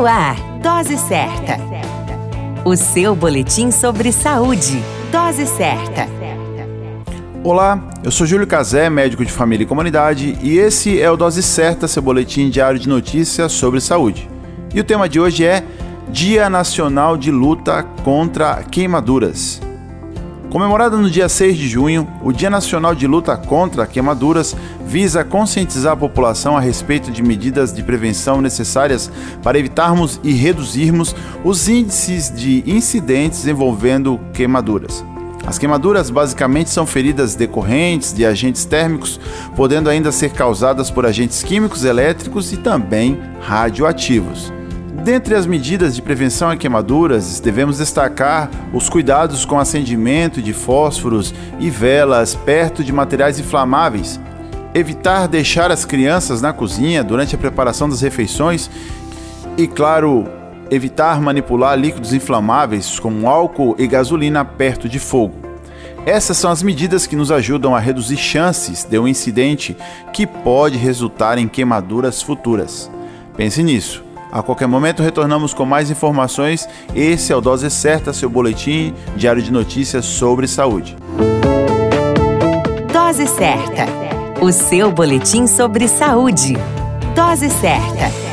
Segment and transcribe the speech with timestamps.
[0.00, 1.58] No ar, Dose Certa.
[2.64, 4.82] O seu boletim sobre saúde.
[5.12, 6.08] Dose Certa.
[7.44, 11.42] Olá, eu sou Júlio Cazé, médico de família e comunidade, e esse é o Dose
[11.42, 14.26] Certa, seu boletim diário de notícias sobre saúde.
[14.74, 15.62] E o tema de hoje é
[16.08, 19.60] Dia Nacional de Luta contra Queimaduras.
[20.50, 25.92] Comemorado no dia 6 de junho, o Dia Nacional de Luta contra Queimaduras visa conscientizar
[25.92, 29.12] a população a respeito de medidas de prevenção necessárias
[29.44, 35.04] para evitarmos e reduzirmos os índices de incidentes envolvendo queimaduras.
[35.46, 39.20] As queimaduras basicamente são feridas decorrentes de agentes térmicos,
[39.54, 44.52] podendo ainda ser causadas por agentes químicos, elétricos e também radioativos.
[45.02, 51.34] Dentre as medidas de prevenção a queimaduras, devemos destacar os cuidados com acendimento de fósforos
[51.58, 54.20] e velas perto de materiais inflamáveis,
[54.74, 58.70] evitar deixar as crianças na cozinha durante a preparação das refeições
[59.56, 60.28] e, claro,
[60.70, 65.34] evitar manipular líquidos inflamáveis como álcool e gasolina perto de fogo.
[66.04, 69.74] Essas são as medidas que nos ajudam a reduzir chances de um incidente
[70.12, 72.90] que pode resultar em queimaduras futuras.
[73.34, 74.09] Pense nisso.
[74.32, 76.68] A qualquer momento retornamos com mais informações.
[76.94, 80.96] Esse é o Dose Certa, seu boletim diário de notícias sobre saúde.
[82.92, 83.86] Dose Certa,
[84.40, 86.56] o seu boletim sobre saúde.
[87.14, 88.29] Dose Certa.